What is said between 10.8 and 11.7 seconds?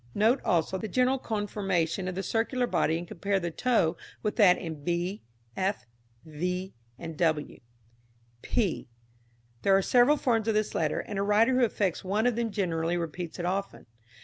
and a writer who